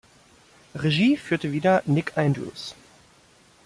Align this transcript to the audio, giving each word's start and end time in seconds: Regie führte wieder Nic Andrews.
Regie 0.73 1.15
führte 1.15 1.51
wieder 1.51 1.83
Nic 1.85 2.17
Andrews. 2.17 2.73